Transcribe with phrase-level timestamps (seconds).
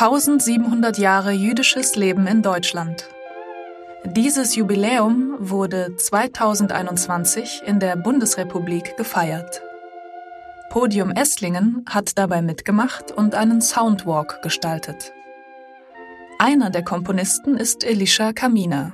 [0.00, 3.06] 1700 Jahre jüdisches Leben in Deutschland.
[4.02, 9.60] Dieses Jubiläum wurde 2021 in der Bundesrepublik gefeiert.
[10.70, 15.12] Podium Esslingen hat dabei mitgemacht und einen Soundwalk gestaltet.
[16.38, 18.92] Einer der Komponisten ist Elisha Kamina.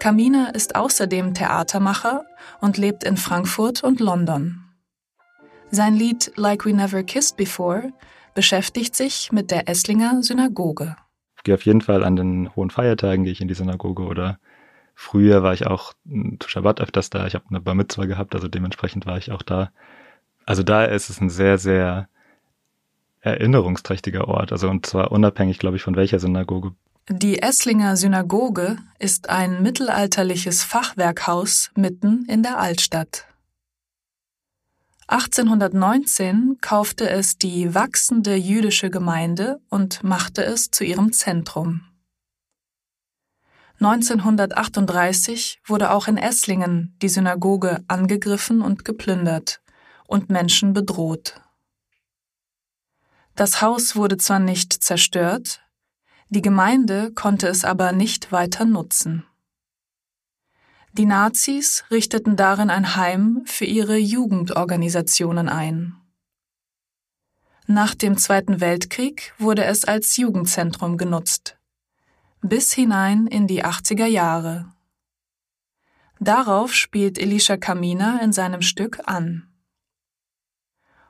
[0.00, 2.24] Kamina ist außerdem Theatermacher
[2.60, 4.60] und lebt in Frankfurt und London.
[5.70, 7.92] Sein Lied Like We Never Kissed Before
[8.34, 10.96] beschäftigt sich mit der Esslinger Synagoge.
[11.36, 14.38] Ich gehe auf jeden Fall an den hohen Feiertagen gehe ich in die Synagoge oder
[14.94, 15.94] früher war ich auch
[16.40, 17.26] zu Shabbat öfters da.
[17.26, 19.70] Ich habe eine Bar Mitzvah gehabt, also dementsprechend war ich auch da.
[20.46, 22.08] Also da ist es ein sehr, sehr
[23.20, 24.52] erinnerungsträchtiger Ort.
[24.52, 26.72] Also und zwar unabhängig, glaube ich, von welcher Synagoge.
[27.08, 33.26] Die Esslinger Synagoge ist ein mittelalterliches Fachwerkhaus mitten in der Altstadt.
[35.06, 41.82] 1819 kaufte es die wachsende jüdische Gemeinde und machte es zu ihrem Zentrum.
[43.80, 49.60] 1938 wurde auch in Esslingen die Synagoge angegriffen und geplündert
[50.06, 51.40] und Menschen bedroht.
[53.34, 55.60] Das Haus wurde zwar nicht zerstört,
[56.28, 59.26] die Gemeinde konnte es aber nicht weiter nutzen.
[60.96, 65.96] Die Nazis richteten darin ein Heim für ihre Jugendorganisationen ein.
[67.66, 71.58] Nach dem Zweiten Weltkrieg wurde es als Jugendzentrum genutzt,
[72.42, 74.72] bis hinein in die 80er Jahre.
[76.20, 79.52] Darauf spielt Elisha Kamina in seinem Stück an.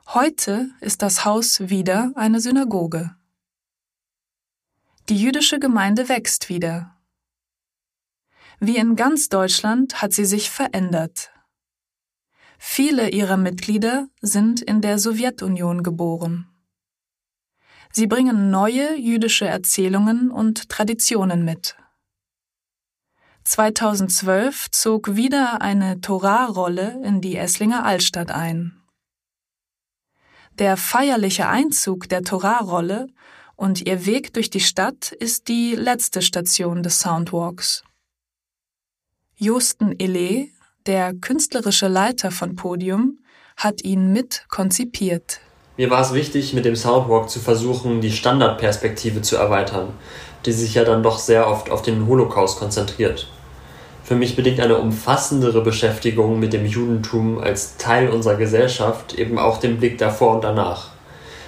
[0.07, 3.15] Heute ist das Haus wieder eine Synagoge.
[5.09, 6.94] Die jüdische Gemeinde wächst wieder.
[8.67, 11.31] Wie in ganz Deutschland hat sie sich verändert.
[12.57, 16.49] Viele ihrer Mitglieder sind in der Sowjetunion geboren.
[17.91, 21.75] Sie bringen neue jüdische Erzählungen und Traditionen mit.
[23.43, 28.81] 2012 zog wieder eine Torah-Rolle in die Esslinger Altstadt ein.
[30.57, 33.09] Der feierliche Einzug der Torah-Rolle
[33.55, 37.83] und ihr Weg durch die Stadt ist die letzte Station des Soundwalks.
[39.37, 40.47] Josten Ele,
[40.85, 43.19] der künstlerische Leiter von Podium,
[43.57, 45.39] hat ihn mit konzipiert.
[45.77, 49.93] Mir war es wichtig, mit dem Soundwalk zu versuchen, die Standardperspektive zu erweitern,
[50.45, 53.27] die sich ja dann doch sehr oft auf den Holocaust konzentriert
[54.05, 59.57] für mich bedingt eine umfassendere Beschäftigung mit dem Judentum als Teil unserer Gesellschaft eben auch
[59.57, 60.91] den Blick davor und danach.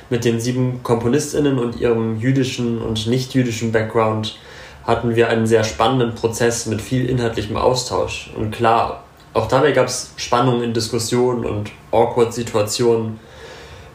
[0.09, 4.39] Mit den sieben KomponistInnen und ihrem jüdischen und nicht-jüdischen Background
[4.87, 8.31] hatten wir einen sehr spannenden Prozess mit viel inhaltlichem Austausch.
[8.35, 9.03] Und klar,
[9.33, 13.19] auch dabei gab es Spannungen in Diskussionen und awkward Situationen.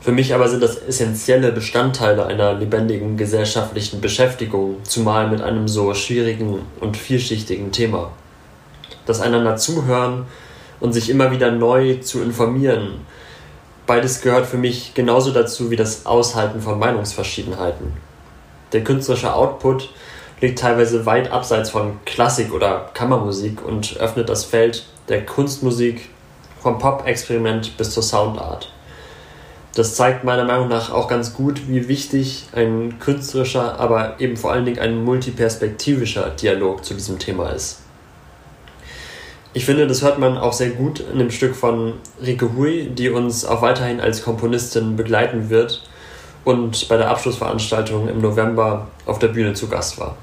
[0.01, 5.95] Für mich aber sind das essentielle Bestandteile einer lebendigen gesellschaftlichen Beschäftigung, zumal mit einem so
[5.95, 8.11] schwierigen und vielschichtigen Thema
[9.07, 10.27] das einander zuhören
[10.81, 13.01] und sich immer wieder neu zu informieren.
[13.87, 17.93] Beides gehört für mich genauso dazu wie das Aushalten von Meinungsverschiedenheiten.
[18.73, 19.91] Der künstlerische Output
[20.43, 26.11] liegt teilweise weit abseits von Klassik oder Kammermusik und öffnet das Feld der Kunstmusik
[26.61, 28.71] vom Pop-Experiment bis zur Soundart.
[29.75, 34.53] Das zeigt meiner Meinung nach auch ganz gut, wie wichtig ein künstlerischer, aber eben vor
[34.53, 37.79] allen Dingen ein multiperspektivischer Dialog zu diesem Thema ist.
[39.55, 43.11] Ich finde, das hört man auch sehr gut in dem Stück von Rike Hui, die
[43.11, 45.83] uns auch weiterhin als Komponistin begleiten wird
[46.45, 50.17] und bei der Abschlussveranstaltung im November auf der Bühne zu Gast war.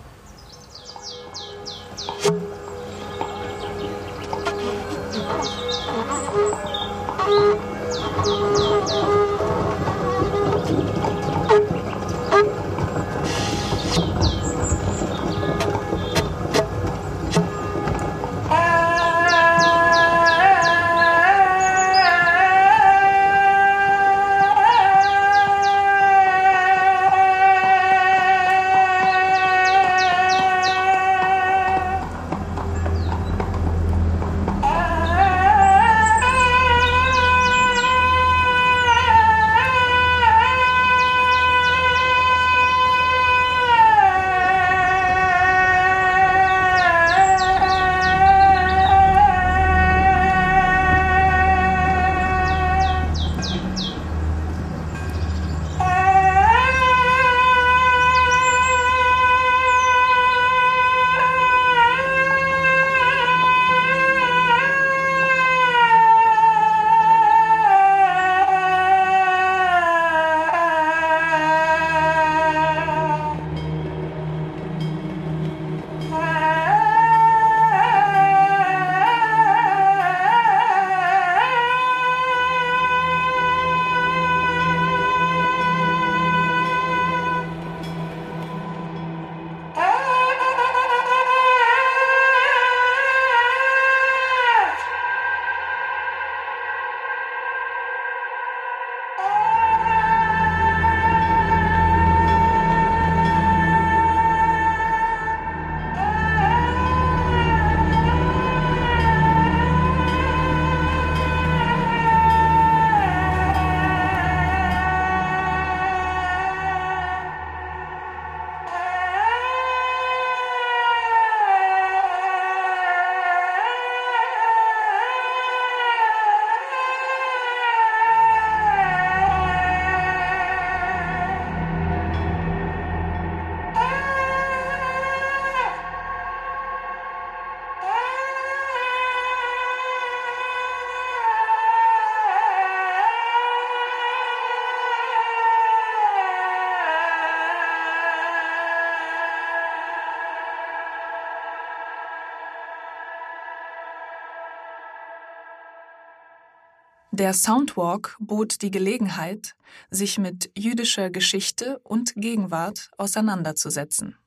[157.20, 159.58] Der Soundwalk bot die Gelegenheit,
[159.92, 164.18] sich mit jüdischer Geschichte und Gegenwart auseinanderzusetzen.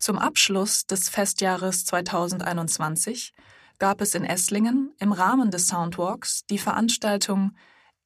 [0.00, 3.32] Zum Abschluss des Festjahres 2021
[3.78, 7.52] gab es in Esslingen im Rahmen des Soundwalks die Veranstaltung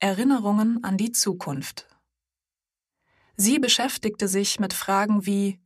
[0.00, 1.86] Erinnerungen an die Zukunft.
[3.36, 5.62] Sie beschäftigte sich mit Fragen wie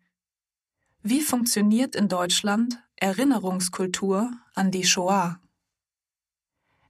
[1.03, 5.41] Wie funktioniert in Deutschland Erinnerungskultur an die Shoah?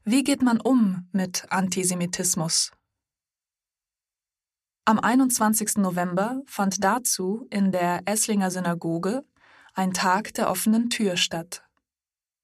[0.09, 2.71] Wie geht man um mit Antisemitismus?
[4.85, 5.79] Am 21.
[5.79, 9.25] November fand dazu in der Esslinger Synagoge
[9.75, 11.65] ein Tag der offenen Tür statt.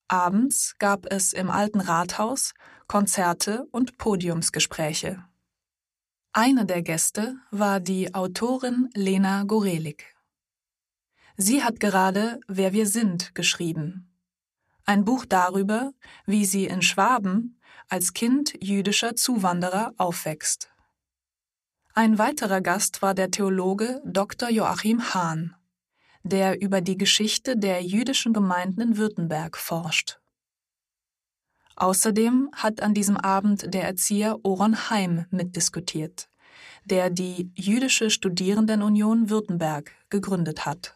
[0.08, 2.52] Abends gab es im alten Rathaus
[2.88, 5.24] Konzerte und Podiumsgespräche.
[6.32, 10.16] Eine der Gäste war die Autorin Lena Gorelik.
[11.36, 14.11] Sie hat gerade Wer wir sind geschrieben.
[14.84, 15.92] Ein Buch darüber,
[16.26, 20.70] wie sie in Schwaben als Kind jüdischer Zuwanderer aufwächst.
[21.94, 24.48] Ein weiterer Gast war der Theologe Dr.
[24.48, 25.54] Joachim Hahn
[26.22, 30.20] der über die Geschichte der jüdischen Gemeinden in Württemberg forscht.
[31.76, 36.28] Außerdem hat an diesem Abend der Erzieher Oron Heim mitdiskutiert,
[36.84, 40.94] der die Jüdische Studierendenunion Württemberg gegründet hat.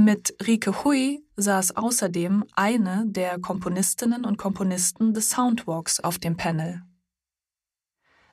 [0.00, 6.82] Mit Rike Hui saß außerdem eine der Komponistinnen und Komponisten des Soundwalks auf dem Panel.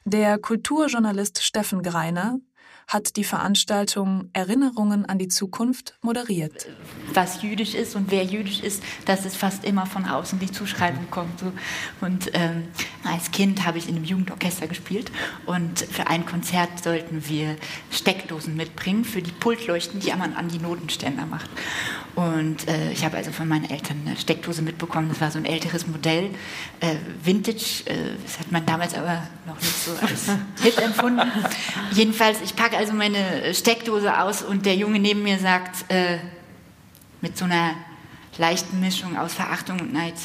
[0.03, 2.38] Der Kulturjournalist Steffen Greiner
[2.87, 6.67] hat die Veranstaltung Erinnerungen an die Zukunft moderiert.
[7.13, 11.09] Was jüdisch ist und wer jüdisch ist, dass es fast immer von außen die Zuschreibung
[11.09, 11.42] kommt.
[12.01, 12.68] Und ähm,
[13.04, 15.11] als Kind habe ich in einem Jugendorchester gespielt
[15.45, 17.56] und für ein Konzert sollten wir
[17.92, 21.49] Steckdosen mitbringen für die Pultleuchten, die man an die Notenständer macht.
[22.15, 25.09] Und äh, ich habe also von meinen Eltern eine Steckdose mitbekommen.
[25.09, 26.30] Das war so ein älteres Modell,
[26.80, 27.83] äh, Vintage.
[27.85, 30.30] Äh, das hat man damals aber noch nicht so als
[30.63, 31.30] Hit empfunden.
[31.92, 36.17] Jedenfalls, ich packe also meine Steckdose aus und der Junge neben mir sagt äh,
[37.21, 37.75] mit so einer
[38.37, 40.15] leichten Mischung aus Verachtung und Neid: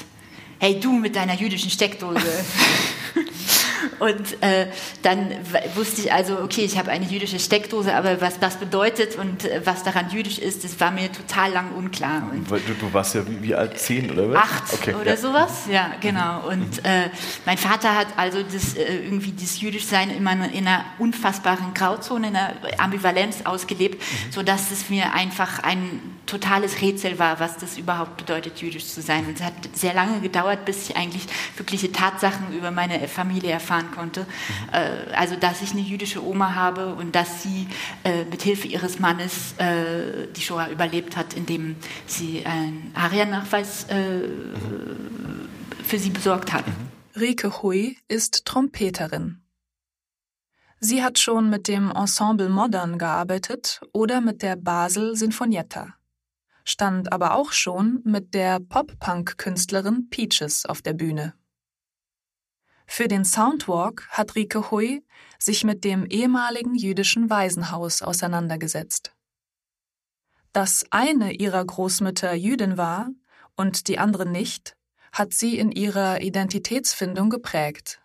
[0.59, 2.21] Hey, du mit deiner jüdischen Steckdose.
[3.99, 4.67] Und äh,
[5.03, 5.31] dann
[5.75, 9.63] wusste ich also, okay, ich habe eine jüdische Steckdose, aber was das bedeutet und äh,
[9.65, 12.23] was daran jüdisch ist, das war mir total lang unklar.
[12.31, 14.37] Und du, du warst ja wie, wie, alt, zehn oder was?
[14.37, 15.17] Acht okay, oder ja.
[15.17, 16.49] sowas, ja, genau.
[16.49, 17.11] Und äh,
[17.47, 22.37] mein Vater hat also das, äh, irgendwie das Jüdischsein immer in einer unfassbaren Grauzone, in
[22.37, 24.33] einer Ambivalenz ausgelebt, mhm.
[24.33, 29.27] sodass es mir einfach ein totales Rätsel war, was das überhaupt bedeutet, jüdisch zu sein.
[29.27, 33.70] Und es hat sehr lange gedauert, bis ich eigentlich wirkliche Tatsachen über meine Familie erfahren
[33.95, 34.21] konnte.
[34.21, 35.15] Mhm.
[35.15, 37.67] also, dass ich eine jüdische Oma habe und dass sie
[38.05, 44.29] äh, mit Hilfe ihres Mannes äh, die Shoah überlebt hat, indem sie einen ARIA-Nachweis äh,
[45.85, 46.67] für sie besorgt hat.
[46.67, 46.91] Mhm.
[47.21, 49.43] Rike Hui ist Trompeterin.
[50.79, 55.95] Sie hat schon mit dem Ensemble Modern gearbeitet oder mit der Basel Sinfonietta,
[56.65, 61.35] stand aber auch schon mit der Pop-Punk-Künstlerin Peaches auf der Bühne.
[62.93, 65.05] Für den Soundwalk hat Rike Hui
[65.39, 69.15] sich mit dem ehemaligen jüdischen Waisenhaus auseinandergesetzt.
[70.53, 73.09] Dass eine ihrer Großmütter Jüdin war
[73.55, 74.77] und die andere nicht,
[75.13, 78.03] hat sie in ihrer Identitätsfindung geprägt.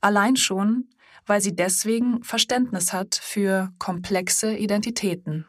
[0.00, 0.88] Allein schon,
[1.26, 5.46] weil sie deswegen Verständnis hat für komplexe Identitäten.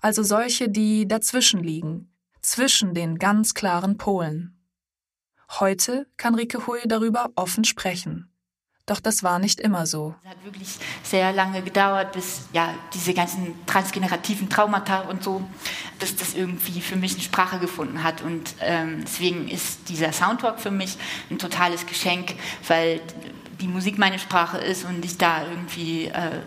[0.00, 4.59] Also solche, die dazwischen liegen, zwischen den ganz klaren Polen.
[5.58, 8.30] Heute kann Rike Hui darüber offen sprechen.
[8.86, 10.14] Doch das war nicht immer so.
[10.24, 15.42] Es hat wirklich sehr lange gedauert, bis ja diese ganzen transgenerativen Traumata und so,
[15.98, 18.22] bis das irgendwie für mich eine Sprache gefunden hat.
[18.22, 20.96] Und ähm, deswegen ist dieser Soundtalk für mich
[21.30, 22.34] ein totales Geschenk,
[22.66, 23.00] weil
[23.60, 26.40] die Musik meine Sprache ist und ich da irgendwie äh,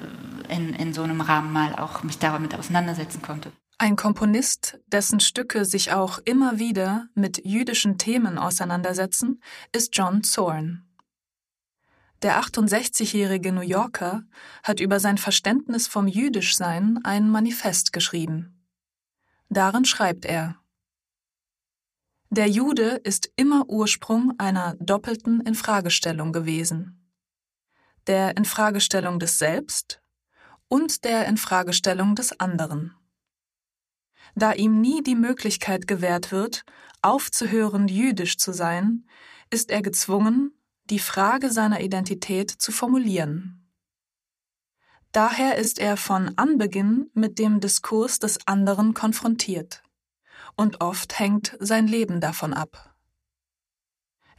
[0.50, 3.52] in, in so einem Rahmen mal auch mich damit auseinandersetzen konnte.
[3.84, 10.88] Ein Komponist, dessen Stücke sich auch immer wieder mit jüdischen Themen auseinandersetzen, ist John Zorn.
[12.22, 14.24] Der 68-jährige New Yorker
[14.64, 18.66] hat über sein Verständnis vom Jüdischsein ein Manifest geschrieben.
[19.50, 20.56] Darin schreibt er
[22.30, 27.06] Der Jude ist immer Ursprung einer doppelten Infragestellung gewesen.
[28.08, 30.02] Der Infragestellung des Selbst
[30.70, 32.96] und der Infragestellung des anderen
[34.36, 36.66] da ihm nie die Möglichkeit gewährt wird,
[37.02, 39.06] aufzuhören, jüdisch zu sein,
[39.50, 40.52] ist er gezwungen,
[40.90, 43.70] die Frage seiner Identität zu formulieren.
[45.12, 49.84] Daher ist er von Anbeginn mit dem Diskurs des anderen konfrontiert,
[50.56, 52.96] und oft hängt sein Leben davon ab.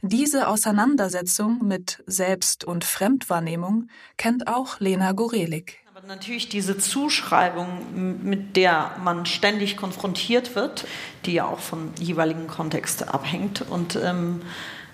[0.01, 3.87] Diese Auseinandersetzung mit Selbst- und Fremdwahrnehmung
[4.17, 5.84] kennt auch Lena Gorelik.
[5.97, 10.85] Aber natürlich diese Zuschreibung, mit der man ständig konfrontiert wird,
[11.25, 14.41] die ja auch vom jeweiligen Kontext abhängt und ähm,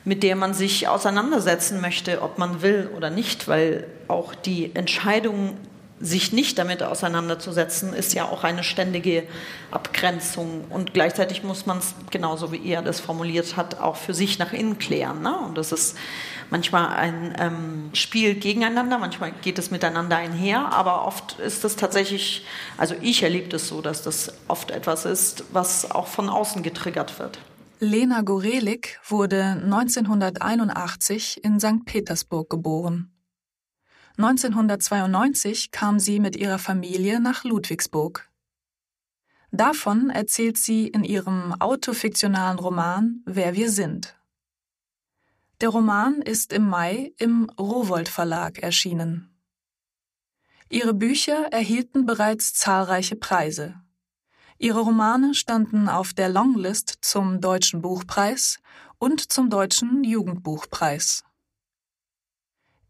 [0.05, 5.57] mit der man sich auseinandersetzen möchte, ob man will oder nicht, weil auch die Entscheidung
[6.01, 9.23] sich nicht damit auseinanderzusetzen, ist ja auch eine ständige
[9.69, 10.65] Abgrenzung.
[10.69, 14.53] Und gleichzeitig muss man es, genauso wie er das formuliert hat, auch für sich nach
[14.53, 15.21] innen klären.
[15.21, 15.37] Ne?
[15.37, 15.97] Und das ist
[16.49, 22.45] manchmal ein ähm, Spiel gegeneinander, manchmal geht es miteinander einher, aber oft ist es tatsächlich,
[22.77, 27.19] also ich erlebe das so, dass das oft etwas ist, was auch von außen getriggert
[27.19, 27.39] wird.
[27.79, 31.85] Lena Gorelik wurde 1981 in St.
[31.85, 33.10] Petersburg geboren.
[34.17, 38.29] 1992 kam sie mit ihrer Familie nach Ludwigsburg.
[39.51, 44.15] Davon erzählt sie in ihrem autofiktionalen Roman Wer wir sind.
[45.59, 49.27] Der Roman ist im Mai im Rowold Verlag erschienen.
[50.69, 53.75] Ihre Bücher erhielten bereits zahlreiche Preise.
[54.57, 58.59] Ihre Romane standen auf der Longlist zum Deutschen Buchpreis
[58.99, 61.25] und zum Deutschen Jugendbuchpreis.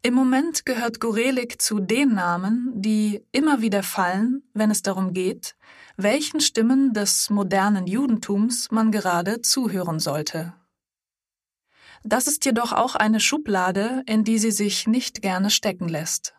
[0.04, 5.56] Im Moment gehört Gorelik zu den Namen, die immer wieder fallen, wenn es darum geht,
[5.96, 10.54] welchen Stimmen des modernen Judentums man gerade zuhören sollte.
[12.04, 16.34] Das ist jedoch auch eine Schublade, in die sie sich nicht gerne stecken lässt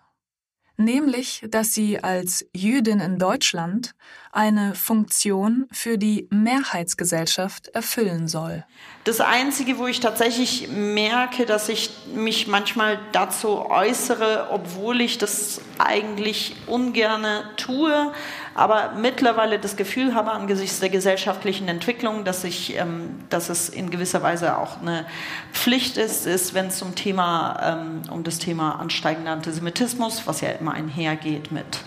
[0.85, 3.95] nämlich dass sie als Jüdin in Deutschland
[4.33, 8.65] eine Funktion für die Mehrheitsgesellschaft erfüllen soll.
[9.05, 15.61] Das Einzige, wo ich tatsächlich merke, dass ich mich manchmal dazu äußere, obwohl ich das
[15.79, 18.13] eigentlich ungerne tue,
[18.55, 23.91] aber mittlerweile das Gefühl habe angesichts der gesellschaftlichen Entwicklung, dass ich, ähm, dass es in
[23.91, 25.07] gewisser Weise auch eine
[25.53, 30.51] Pflicht ist, ist, wenn es um Thema, ähm, um das Thema ansteigender Antisemitismus, was ja
[30.51, 31.81] immer einhergeht mit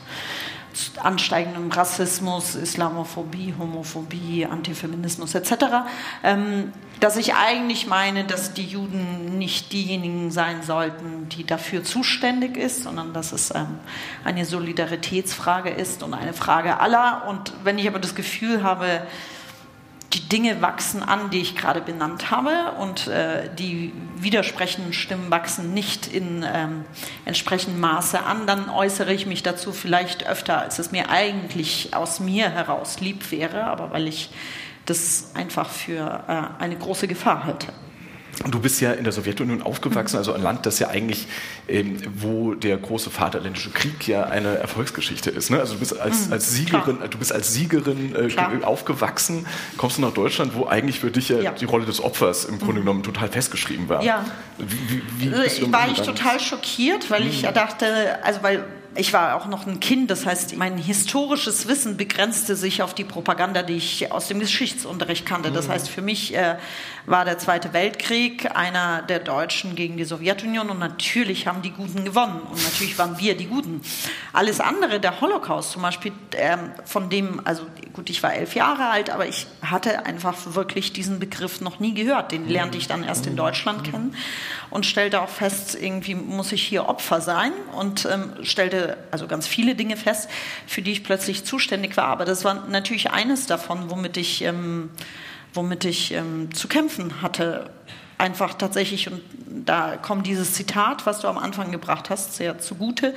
[1.02, 5.54] ansteigendem Rassismus, Islamophobie, Homophobie, Antifeminismus etc.,
[6.24, 12.56] ähm, dass ich eigentlich meine, dass die Juden nicht diejenigen sein sollten, die dafür zuständig
[12.56, 13.80] ist, sondern dass es ähm,
[14.24, 17.26] eine Solidaritätsfrage ist und eine Frage aller.
[17.28, 19.02] Und wenn ich aber das Gefühl habe,
[20.14, 25.74] die Dinge wachsen an, die ich gerade benannt habe, und äh, die widersprechenden Stimmen wachsen
[25.74, 26.86] nicht in ähm,
[27.26, 32.20] entsprechendem Maße an, dann äußere ich mich dazu vielleicht öfter, als es mir eigentlich aus
[32.20, 34.30] mir heraus lieb wäre, aber weil ich
[34.86, 37.74] das einfach für äh, eine große Gefahr halte.
[38.52, 41.28] Du bist ja in der Sowjetunion aufgewachsen, also ein Land, das ja eigentlich,
[41.68, 45.50] ähm, wo der große Vaterländische Krieg ja eine Erfolgsgeschichte ist.
[45.50, 45.60] Ne?
[45.60, 49.46] Also du bist als, mhm, als Siegerin, du bist als Siegerin äh, aufgewachsen,
[49.78, 51.52] kommst du nach Deutschland, wo eigentlich für dich ja, ja.
[51.52, 52.86] die Rolle des Opfers im Grunde mhm.
[52.86, 54.04] genommen total festgeschrieben war.
[54.04, 54.26] Ja.
[54.58, 57.30] Wie, wie, wie also, war ich total schockiert, weil mhm.
[57.30, 58.66] ich dachte, also weil
[58.96, 63.04] ich war auch noch ein Kind, das heißt, mein historisches Wissen begrenzte sich auf die
[63.04, 65.52] Propaganda, die ich aus dem Geschichtsunterricht kannte.
[65.52, 65.72] Das mhm.
[65.74, 66.58] heißt, für mich äh,
[67.06, 72.06] war der Zweite Weltkrieg einer der Deutschen gegen die Sowjetunion und natürlich haben die Guten
[72.06, 73.82] gewonnen und natürlich waren wir die Guten.
[74.34, 77.64] Alles andere, der Holocaust zum Beispiel, äh, von dem, also
[77.96, 81.94] gut, ich war elf Jahre alt, aber ich hatte einfach wirklich diesen Begriff noch nie
[81.94, 82.34] gehört.
[82.34, 83.38] Den lernte ich dann erst in mhm.
[83.38, 84.16] Deutschland kennen
[84.70, 89.48] und stellte auch fest, irgendwie muss ich hier Opfer sein und ähm, stellte also ganz
[89.48, 90.30] viele Dinge fest,
[90.68, 92.08] für die ich plötzlich zuständig war.
[92.08, 94.90] Aber das war natürlich eines davon, womit ich, ähm,
[95.54, 97.70] womit ich ähm, zu kämpfen hatte.
[98.18, 99.22] Einfach tatsächlich, und
[99.66, 103.14] da kommt dieses Zitat, was du am Anfang gebracht hast, sehr zugute,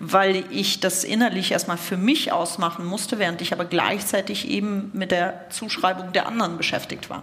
[0.00, 5.12] weil ich das innerlich erstmal für mich ausmachen musste, während ich aber gleichzeitig eben mit
[5.12, 7.22] der Zuschreibung der anderen beschäftigt war.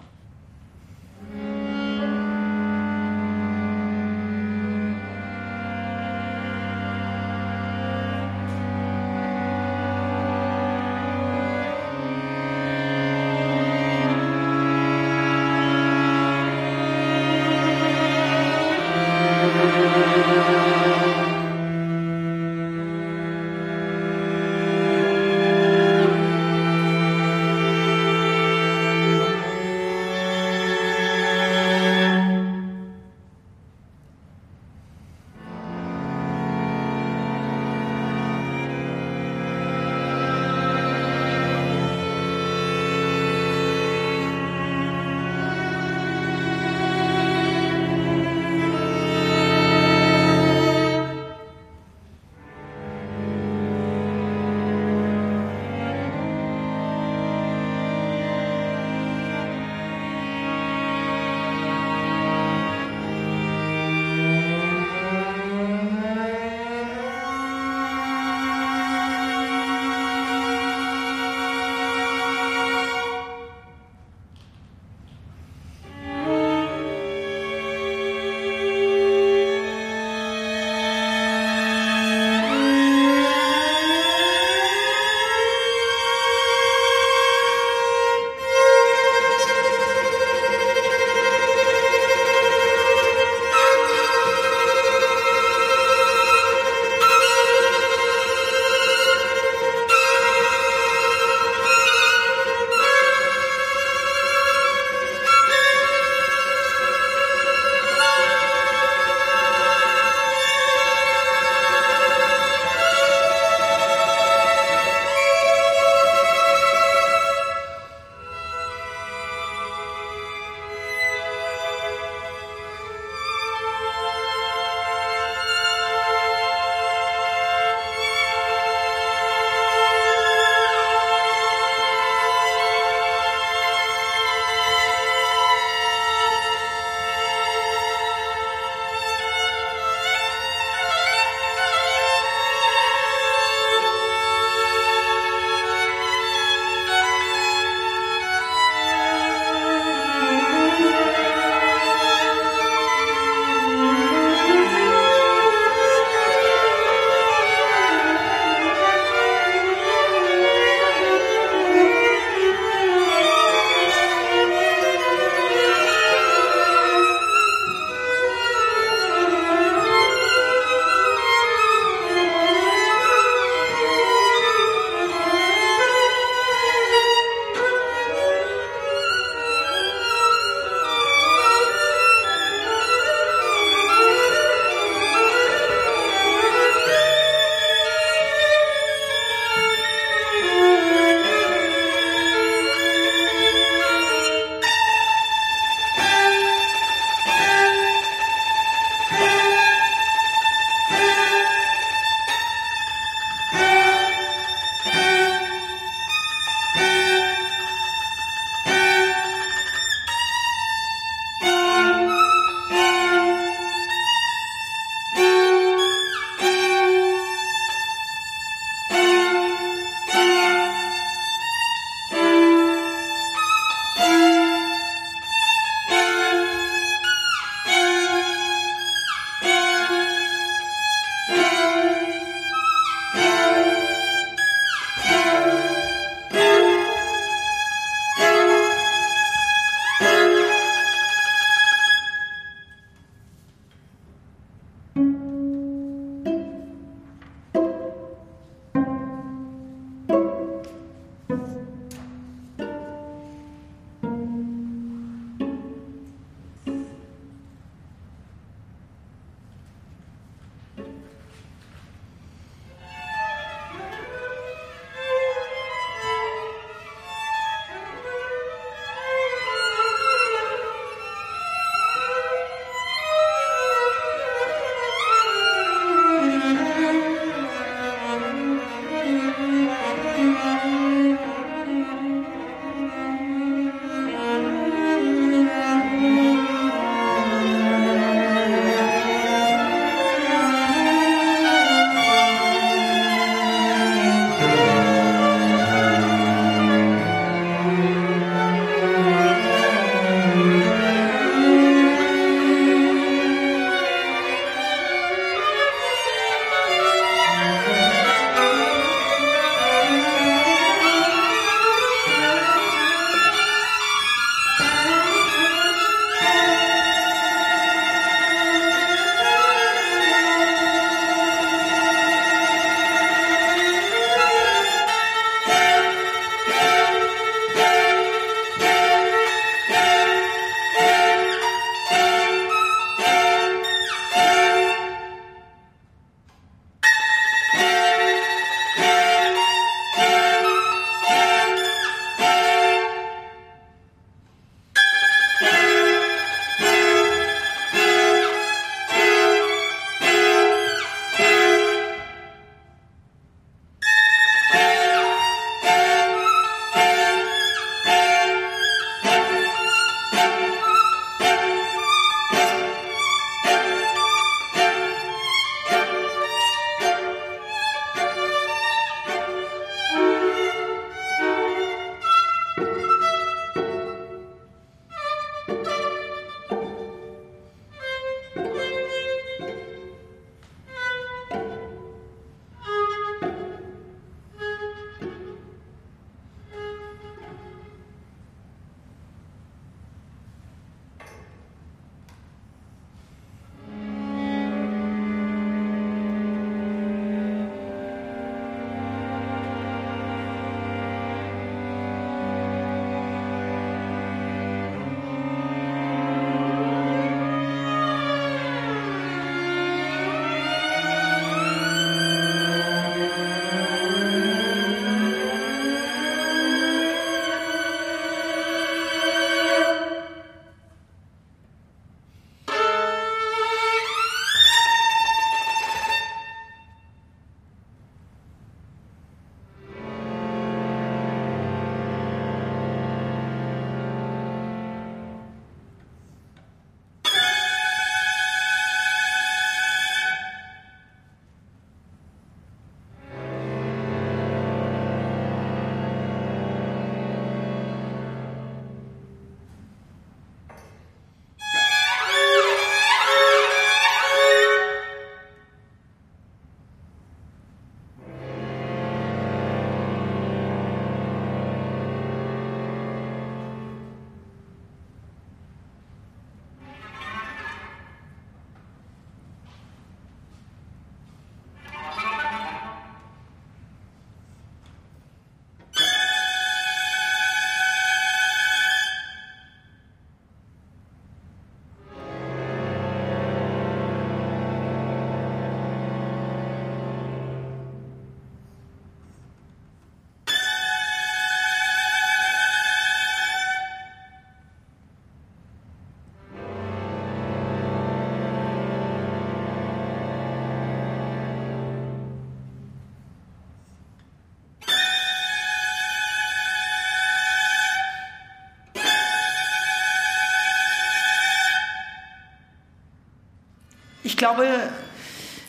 [514.18, 514.48] Ich glaube,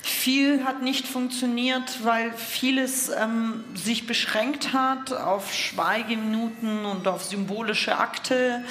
[0.03, 7.97] viel hat nicht funktioniert, weil vieles ähm, sich beschränkt hat auf Schweigeminuten und auf symbolische
[7.97, 8.63] Akte,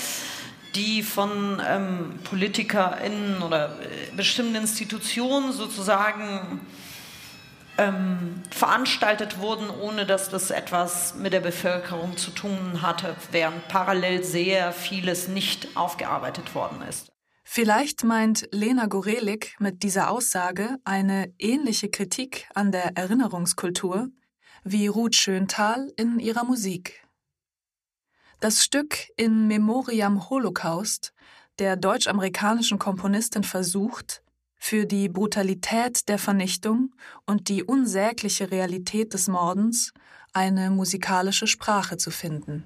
[0.75, 6.62] die von ähm, PolitikerInnen oder äh, bestimmten Institutionen sozusagen
[7.79, 14.23] ähm, veranstaltet wurden, ohne dass das etwas mit der Bevölkerung zu tun hatte, während parallel
[14.23, 17.07] sehr vieles nicht aufgearbeitet worden ist.
[17.49, 24.10] Vielleicht meint Lena Gorelik mit dieser Aussage eine ähnliche Kritik an der Erinnerungskultur
[24.65, 27.07] wie Ruth Schöntal in ihrer Musik.
[28.41, 31.13] Das Stück In Memoriam Holocaust
[31.57, 34.21] der deutsch-amerikanischen Komponistin versucht,
[34.57, 36.93] für die Brutalität der Vernichtung
[37.25, 39.93] und die unsägliche Realität des Mordens
[40.33, 42.65] eine musikalische Sprache zu finden.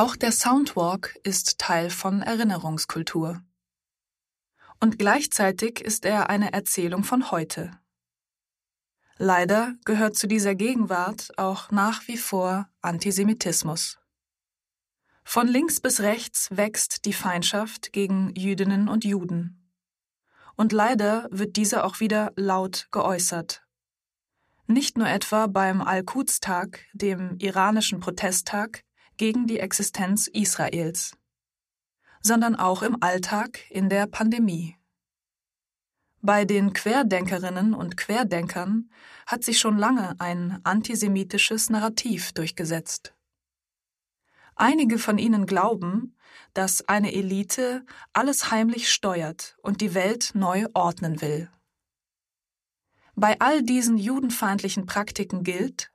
[0.00, 3.42] Auch der Soundwalk ist Teil von Erinnerungskultur.
[4.80, 7.78] Und gleichzeitig ist er eine Erzählung von heute.
[9.18, 13.98] Leider gehört zu dieser Gegenwart auch nach wie vor Antisemitismus.
[15.22, 19.70] Von links bis rechts wächst die Feindschaft gegen Jüdinnen und Juden.
[20.56, 23.66] Und leider wird diese auch wieder laut geäußert.
[24.66, 28.82] Nicht nur etwa beim Al-Quds-Tag, dem iranischen Protesttag
[29.20, 31.14] gegen die Existenz Israels,
[32.22, 34.78] sondern auch im Alltag in der Pandemie.
[36.22, 38.90] Bei den Querdenkerinnen und Querdenkern
[39.26, 43.14] hat sich schon lange ein antisemitisches Narrativ durchgesetzt.
[44.56, 46.16] Einige von ihnen glauben,
[46.54, 51.50] dass eine Elite alles heimlich steuert und die Welt neu ordnen will.
[53.14, 55.89] Bei all diesen judenfeindlichen Praktiken gilt,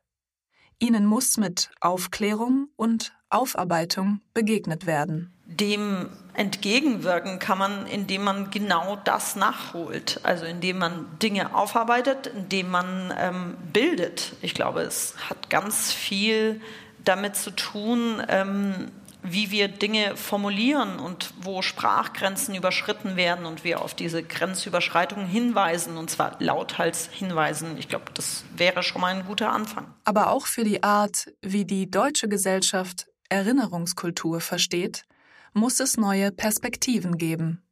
[0.80, 5.32] ihnen muss mit Aufklärung und Aufarbeitung begegnet werden.
[5.45, 12.71] Dem entgegenwirken kann man, indem man genau das nachholt, also indem man Dinge aufarbeitet, indem
[12.71, 14.34] man ähm, bildet.
[14.41, 16.61] Ich glaube, es hat ganz viel
[17.03, 18.91] damit zu tun, ähm,
[19.32, 25.97] wie wir Dinge formulieren und wo Sprachgrenzen überschritten werden und wir auf diese Grenzüberschreitungen hinweisen,
[25.97, 27.78] und zwar lauthals hinweisen.
[27.78, 29.93] Ich glaube, das wäre schon mal ein guter Anfang.
[30.03, 35.05] Aber auch für die Art, wie die deutsche Gesellschaft Erinnerungskultur versteht,
[35.53, 37.63] muss es neue Perspektiven geben.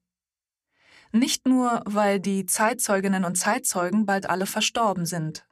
[1.12, 5.46] Nicht nur, weil die Zeitzeuginnen und Zeitzeugen bald alle verstorben sind.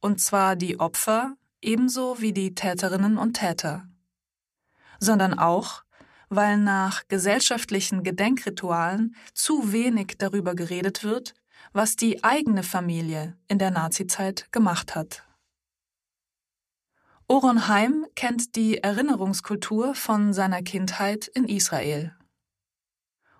[0.00, 3.86] Und zwar die Opfer ebenso wie die Täterinnen und Täter,
[5.00, 5.82] sondern auch,
[6.28, 11.34] weil nach gesellschaftlichen Gedenkritualen zu wenig darüber geredet wird,
[11.72, 15.24] was die eigene Familie in der Nazizeit gemacht hat.
[17.26, 22.14] Oron Heim kennt die Erinnerungskultur von seiner Kindheit in Israel.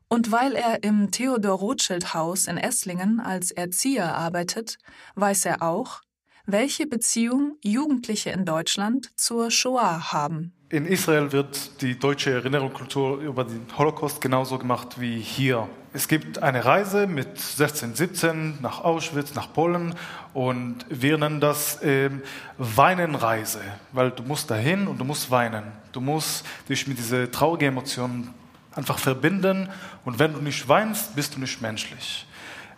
[0.09, 4.79] Und weil er im Theodor Rothschild Haus in Esslingen als Erzieher arbeitet,
[5.15, 6.03] weiß er auch,
[6.47, 10.53] welche Beziehung Jugendliche in Deutschland zur Shoah haben.
[10.73, 15.69] In Israel wird die deutsche Erinnerungskultur über den Holocaust genauso gemacht wie hier.
[15.93, 19.97] Es gibt eine Reise mit 16, 17 nach Auschwitz, nach Polen
[20.33, 22.11] und wir nennen das äh,
[22.57, 23.59] Weinenreise,
[23.91, 25.65] weil du musst dahin und du musst weinen.
[25.91, 28.29] Du musst dich mit dieser traurigen Emotion
[28.73, 29.69] einfach verbinden
[30.05, 32.29] und wenn du nicht weinst, bist du nicht menschlich.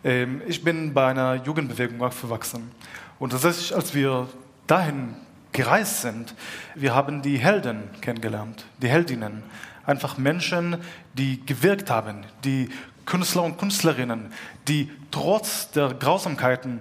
[0.03, 2.71] Ähm, ich bin bei einer Jugendbewegung aufgewachsen
[3.19, 4.29] und tatsächlich, als wir
[4.67, 5.15] dahin
[5.53, 6.35] gereist sind,
[6.75, 9.43] wir haben die Helden kennengelernt, die Heldinnen.
[9.85, 10.79] Einfach Menschen,
[11.15, 12.71] die gewirkt haben, die
[13.05, 14.33] Künstler und Künstlerinnen,
[14.69, 16.81] die trotz der Grausamkeiten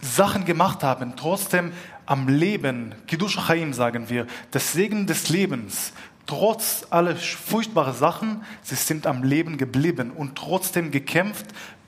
[0.00, 1.72] Sachen gemacht haben, trotzdem
[2.06, 5.92] am Leben, Kiddush Chaim sagen wir, das Segen des Lebens,
[6.26, 11.46] trotz aller furchtbaren Sachen, sie sind am Leben geblieben und trotzdem gekämpft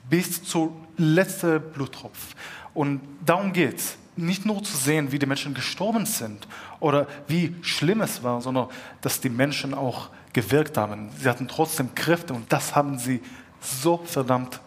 [0.09, 2.35] bis zu letzter Bluttropf.
[2.73, 3.97] Und darum geht es.
[4.15, 6.47] Nicht nur zu sehen, wie die Menschen gestorben sind
[6.79, 8.69] oder wie schlimm es war, sondern
[9.01, 11.09] dass die Menschen auch gewirkt haben.
[11.17, 13.21] Sie hatten trotzdem Kräfte und das haben sie
[13.59, 14.59] so verdammt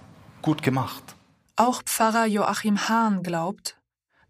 [0.43, 1.15] gut gemacht.
[1.57, 3.79] Auch Pfarrer Joachim Hahn glaubt,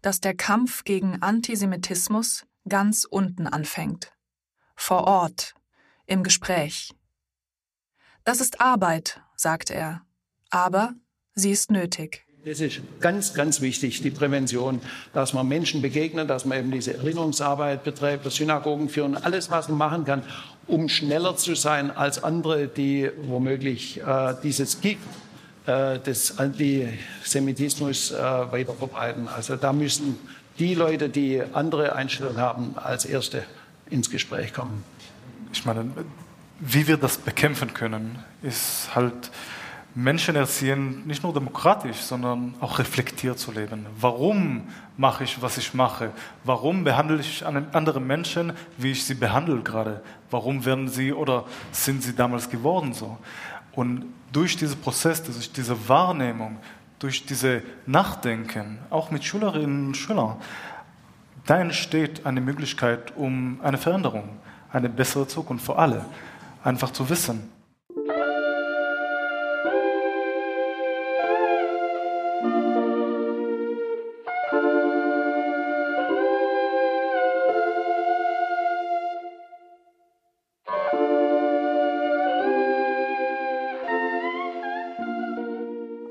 [0.01, 4.11] dass der Kampf gegen Antisemitismus ganz unten anfängt.
[4.75, 5.55] Vor Ort,
[6.05, 6.93] im Gespräch.
[8.23, 10.01] Das ist Arbeit, sagt er,
[10.49, 10.93] aber
[11.33, 12.26] sie ist nötig.
[12.45, 14.79] Das ist ganz, ganz wichtig, die Prävention,
[15.11, 19.67] dass man Menschen begegnet, dass man eben diese Erinnerungsarbeit betreibt, das Synagogen führen, alles, was
[19.67, 20.23] man machen kann,
[20.67, 25.01] um schneller zu sein als andere, die womöglich äh, dieses Gift
[25.65, 29.27] äh, des Antisemitismus äh, weiter verbreiten.
[29.27, 30.17] Also da müssen
[30.59, 33.43] die Leute, die andere Einstellungen haben, als Erste
[33.89, 34.83] ins Gespräch kommen.
[35.51, 35.91] Ich meine,
[36.59, 39.31] wie wir das bekämpfen können, ist halt
[39.99, 43.87] Menschen erziehen, nicht nur demokratisch, sondern auch reflektiert zu leben.
[43.99, 46.11] Warum mache ich, was ich mache?
[46.43, 50.03] Warum behandle ich andere Menschen, wie ich sie behandle gerade?
[50.29, 53.17] Warum werden sie oder sind sie damals geworden so?
[53.71, 56.57] Und durch diesen Prozess, durch diese Wahrnehmung,
[56.99, 60.35] durch diese Nachdenken, auch mit Schülerinnen und Schülern,
[61.47, 64.29] da entsteht eine Möglichkeit um eine Veränderung,
[64.71, 66.05] eine bessere Zukunft für alle.
[66.63, 67.49] Einfach zu wissen,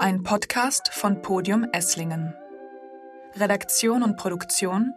[0.06, 2.32] Ein Podcast von Podium Esslingen.
[3.34, 4.94] Redaktion und Produktion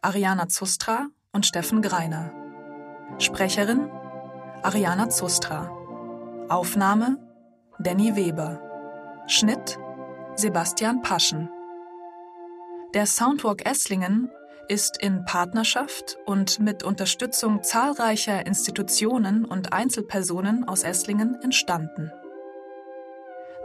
[0.00, 2.32] Ariana Zustra und Steffen Greiner.
[3.18, 3.90] Sprecherin
[4.62, 5.72] Ariana Zustra.
[6.48, 7.18] Aufnahme
[7.80, 8.62] Danny Weber.
[9.26, 9.76] Schnitt
[10.36, 11.50] Sebastian Paschen.
[12.94, 14.30] Der Soundwalk Esslingen
[14.68, 22.12] ist in Partnerschaft und mit Unterstützung zahlreicher Institutionen und Einzelpersonen aus Esslingen entstanden.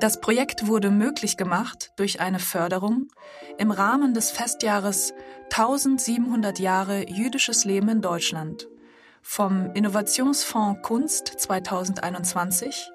[0.03, 3.07] Das Projekt wurde möglich gemacht durch eine Förderung
[3.57, 8.67] im Rahmen des Festjahres 1700 Jahre jüdisches Leben in Deutschland
[9.21, 12.91] vom Innovationsfonds Kunst 2021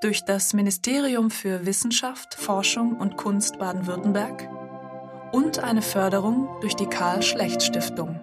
[0.00, 4.48] durch das Ministerium für Wissenschaft, Forschung und Kunst Baden-Württemberg
[5.32, 8.20] und eine Förderung durch die Karl Schlecht Stiftung.